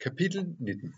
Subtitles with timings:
[0.00, 0.94] Kapitel 19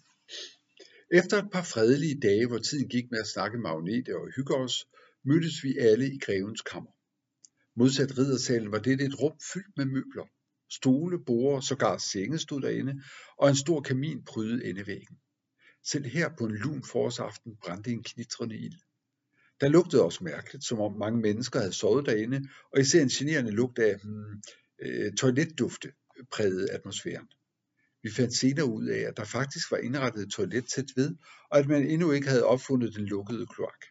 [1.11, 4.87] Efter et par fredelige dage, hvor tiden gik med at snakke magneter og hygge os,
[5.25, 6.91] mødtes vi alle i grevens kammer.
[7.77, 10.27] Modsat riddersalen var det et rum fyldt med møbler.
[10.71, 13.03] Stole, borde, sågar senge stod derinde,
[13.39, 15.19] og en stor kamin prydede endevæggen.
[15.85, 18.80] Selv her på en lun forårsaften brændte en knitrende ild.
[19.61, 23.51] Der lugtede også mærkeligt, som om mange mennesker havde sovet derinde, og især en generende
[23.51, 24.43] lugt af hmm,
[24.82, 25.93] øh, toiletdufte
[26.32, 27.29] prægede atmosfæren.
[28.03, 31.16] Vi fandt senere ud af, at der faktisk var indrettet et toilet tæt ved,
[31.51, 33.84] og at man endnu ikke havde opfundet den lukkede kloak.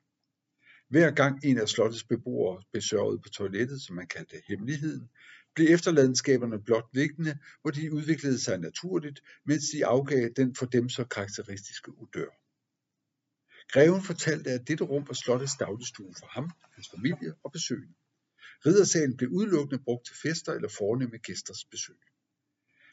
[0.89, 5.09] Hver gang en af slottets beboere besørgede på toilettet, som man kaldte hemmeligheden,
[5.55, 10.89] blev efterladenskaberne blot liggende, hvor de udviklede sig naturligt, mens de afgav den for dem
[10.89, 12.29] så karakteristiske odør.
[13.71, 17.95] Greven fortalte, at dette rum var slottets dagligstue for ham, hans familie og besøgende.
[18.65, 21.99] Riddersalen blev udelukkende brugt til fester eller fornemme gæsters besøg.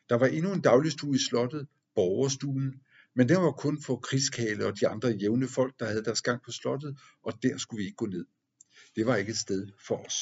[0.08, 2.80] Der var endnu en dagligstue i slottet, borgerstuen,
[3.14, 6.42] men den var kun for krigskale og de andre jævne folk, der havde deres gang
[6.42, 8.26] på slottet, og der skulle vi ikke gå ned.
[8.96, 10.14] Det var ikke et sted for os.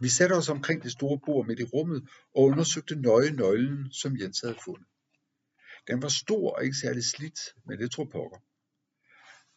[0.00, 4.20] Vi satte os omkring det store bord midt i rummet og undersøgte nøje nøglen, som
[4.20, 4.86] Jens havde fundet.
[5.88, 8.38] Den var stor og ikke særlig slidt, men det tror pokker.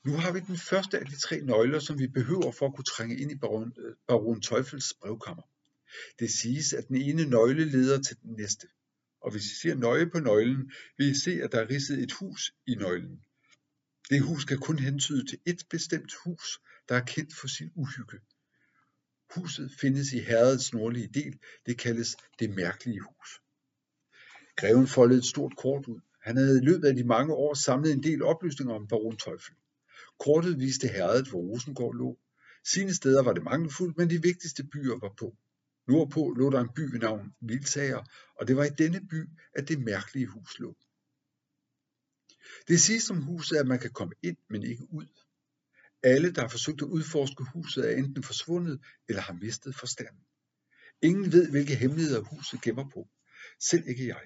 [0.07, 2.91] Nu har vi den første af de tre nøgler, som vi behøver for at kunne
[2.95, 5.43] trænge ind i baron, øh, baron Teufels brevkammer.
[6.19, 8.67] Det siges, at den ene nøgle leder til den næste
[9.23, 12.11] og hvis I ser nøje på nøglen, vil I se, at der er ridset et
[12.11, 13.23] hus i nøglen.
[14.09, 18.19] Det hus kan kun hentyde til et bestemt hus, der er kendt for sin uhygge.
[19.35, 21.39] Huset findes i herredets nordlige del.
[21.65, 23.29] Det kaldes det mærkelige hus.
[24.55, 25.99] Greven foldede et stort kort ud.
[26.21, 29.55] Han havde i løbet af de mange år samlet en del oplysninger om baron Teufel.
[30.19, 32.19] Kortet viste herredet, hvor Rosengård lå.
[32.65, 35.35] Sine steder var det mangelfuldt, men de vigtigste byer var på.
[35.87, 38.03] Nordpå lå der en by ved navn Vildsager,
[38.39, 40.77] og det var i denne by, at det mærkelige hus lå.
[42.67, 45.07] Det siges om huset, at man kan komme ind, men ikke ud.
[46.03, 50.23] Alle, der har forsøgt at udforske huset, er enten forsvundet eller har mistet forstanden.
[51.01, 53.09] Ingen ved, hvilke hemmeligheder huset gemmer på.
[53.59, 54.21] Selv ikke jeg.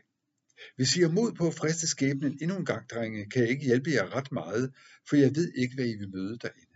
[0.76, 3.66] Hvis I har mod på at friste skæbnen endnu en gang, drenge, kan jeg ikke
[3.66, 4.74] hjælpe jer ret meget,
[5.10, 6.67] for jeg ved ikke, hvad I vil møde derinde.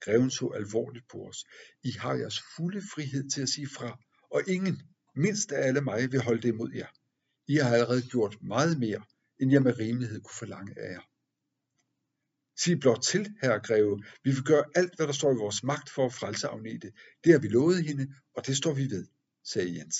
[0.00, 1.44] Greven så alvorligt på os.
[1.82, 3.98] I har jeres fulde frihed til at sige fra,
[4.30, 4.82] og ingen,
[5.14, 6.88] mindst af alle mig, vil holde det imod jer.
[7.48, 9.02] I har allerede gjort meget mere,
[9.40, 11.04] end jeg med rimelighed kunne forlange af jer.
[12.62, 15.90] Sig blot til, herre greve, vi vil gøre alt, hvad der står i vores magt
[15.90, 16.92] for at frelse Agnete.
[17.24, 19.06] Det har vi lovet hende, og det står vi ved,
[19.44, 19.98] sagde Jens.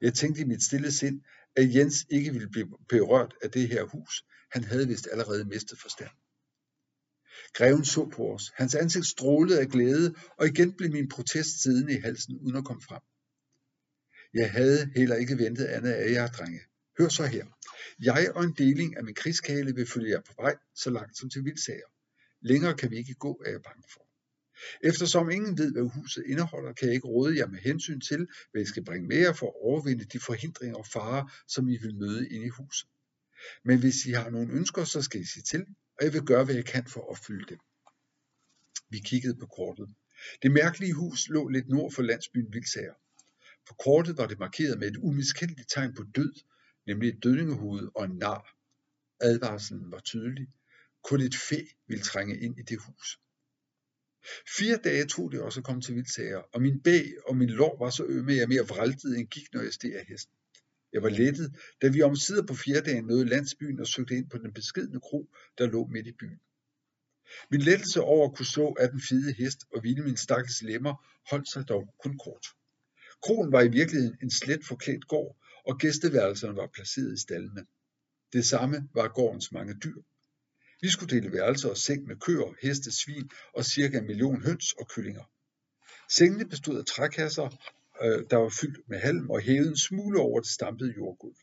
[0.00, 1.22] Jeg tænkte i mit stille sind,
[1.56, 4.24] at Jens ikke ville blive berørt af det her hus.
[4.50, 6.10] Han havde vist allerede mistet forstand.
[7.54, 8.52] Greven så på os.
[8.54, 12.64] Hans ansigt strålede af glæde, og igen blev min protest siddende i halsen uden at
[12.64, 13.02] komme frem.
[14.34, 16.60] Jeg havde heller ikke ventet andet af jer, drenge.
[16.98, 17.46] Hør så her.
[17.98, 21.30] Jeg og en deling af min krigskale vil følge jer på vej, så langt som
[21.30, 21.88] til vildsager.
[22.40, 24.06] Længere kan vi ikke gå, er jeg bange for.
[24.82, 28.62] Eftersom ingen ved, hvad huset indeholder, kan jeg ikke råde jer med hensyn til, hvad
[28.62, 31.94] I skal bringe med jer for at overvinde de forhindringer og farer, som I vil
[31.94, 32.88] møde inde i huset.
[33.64, 35.66] Men hvis I har nogle ønsker, så skal I sige til,
[36.02, 37.58] og jeg vil gøre, hvad jeg kan for at opfylde dem.
[38.90, 39.94] Vi kiggede på kortet.
[40.42, 42.94] Det mærkelige hus lå lidt nord for landsbyen Vildsager.
[43.68, 46.34] På kortet var det markeret med et umiskendeligt tegn på død,
[46.86, 48.56] nemlig et dødningehoved og en nar.
[49.20, 50.48] Advarslen var tydelig.
[51.04, 53.20] Kun et fæ ville trænge ind i det hus.
[54.58, 57.76] Fire dage tog det også at komme til Vildsager, og min bag og min lår
[57.78, 60.34] var så ømme, at jeg mere vraltede end gik, når jeg steg af hesten.
[60.92, 64.52] Jeg var lettet, da vi omsider på fjerdagen nåede landsbyen og søgte ind på den
[64.52, 66.40] beskedne kro, der lå midt i byen.
[67.50, 70.94] Min lettelse over at kunne slå af den fede hest og hvile min stakkels lemmer
[71.30, 72.46] holdt sig dog kun kort.
[73.22, 75.36] Kroen var i virkeligheden en slet forklædt gård,
[75.66, 77.66] og gæsteværelserne var placeret i stallene.
[78.32, 80.02] Det samme var gårdens mange dyr.
[80.80, 84.72] Vi skulle dele værelser og seng med køer, heste, svin og cirka en million høns
[84.72, 85.24] og kyllinger.
[86.08, 87.48] Sengene bestod af trækasser
[88.04, 91.36] øh, der var fyldt med halm og hævet en smule over det stampede jordgulv.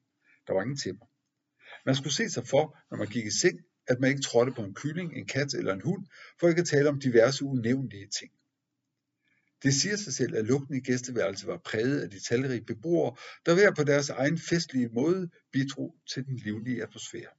[0.48, 1.06] Der var ingen tæpper.
[1.86, 4.64] Man skulle se sig for, når man gik i seng, at man ikke trådte på
[4.64, 6.06] en kylling, en kat eller en hund,
[6.40, 8.32] for ikke at tale om diverse unævnlige ting.
[9.64, 13.16] Det siger sig selv, at lugten i gæsteværelset var præget af de talrige beboere,
[13.46, 17.34] der hver på deres egen festlige måde bidrog til den livlige atmosfære.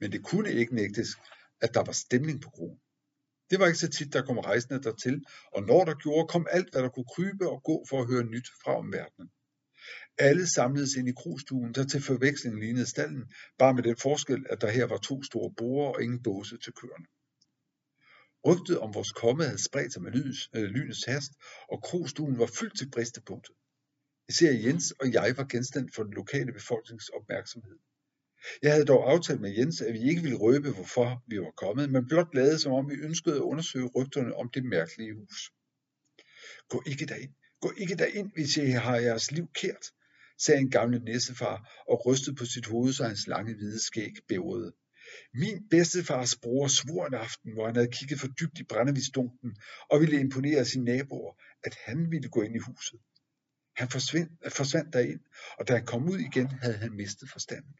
[0.00, 1.08] Men det kunne ikke nægtes,
[1.60, 2.80] at der var stemning på kronen.
[3.50, 5.24] Det var ikke så tit, der kom rejsende dertil,
[5.54, 8.24] og når der gjorde, kom alt, hvad der kunne krybe og gå for at høre
[8.24, 9.30] nyt fra omverdenen.
[10.18, 14.60] Alle samledes ind i krostuen, der til forveksling lignede stallen, bare med den forskel, at
[14.60, 17.06] der her var to store borer og ingen båse til køerne.
[18.46, 21.32] Rygtet om vores komme havde spredt sig med lys, øh, lynets hast,
[21.72, 23.54] og krostuen var fyldt til bristepunktet.
[24.28, 27.78] Især Jens og jeg var genstand for den lokale befolknings opmærksomhed.
[28.62, 31.90] Jeg havde dog aftalt med Jens, at vi ikke ville røbe, hvorfor vi var kommet,
[31.90, 35.52] men blot lade som om vi ønskede at undersøge rygterne om det mærkelige hus.
[36.68, 39.84] Gå ikke derind, gå ikke derind, hvis I har jeres liv kært,
[40.38, 44.72] sagde en gammel næsefar og rystede på sit hoved, så hans lange hvide skæg bævrede.
[45.34, 49.56] Min bedstefars bror svor en aften, hvor han havde kigget for dybt i brændevisdunken
[49.90, 51.32] og ville imponere sine naboer,
[51.64, 53.00] at han ville gå ind i huset.
[53.76, 55.20] Han forsvandt, forsvandt derind,
[55.58, 57.74] og da han kom ud igen, havde han mistet forstanden.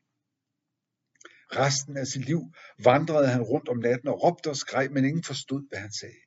[1.56, 2.41] Resten af sit liv
[2.85, 6.20] vandrede han rundt om natten og råbte og skreg, men ingen forstod, hvad han sagde.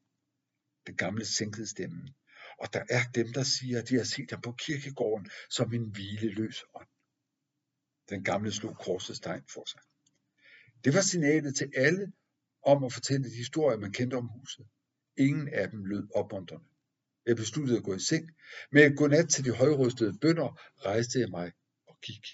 [0.88, 2.16] Den gamle sænkede stemmen.
[2.60, 5.90] Og der er dem, der siger, at de har set ham på kirkegården som en
[5.90, 6.88] hvileløs ånd.
[8.10, 9.82] Den gamle slog korsets tegn for sig.
[10.84, 12.14] Det var signalet til alle
[12.66, 14.68] om at fortælle de historier, man kendte om huset.
[15.18, 16.66] Ingen af dem lød opmuntrende.
[17.26, 18.32] Jeg besluttede at gå i seng,
[18.72, 21.52] men godnat til de højrystede bønder rejste jeg mig
[21.88, 22.26] og gik.